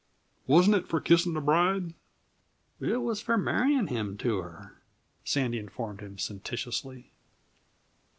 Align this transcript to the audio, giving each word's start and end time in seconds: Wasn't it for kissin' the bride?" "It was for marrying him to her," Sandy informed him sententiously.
Wasn't 0.47 0.75
it 0.75 0.87
for 0.87 0.99
kissin' 0.99 1.35
the 1.35 1.41
bride?" 1.41 1.93
"It 2.79 3.03
was 3.03 3.21
for 3.21 3.37
marrying 3.37 3.85
him 3.85 4.17
to 4.17 4.39
her," 4.39 4.73
Sandy 5.23 5.59
informed 5.59 6.01
him 6.01 6.17
sententiously. 6.17 7.11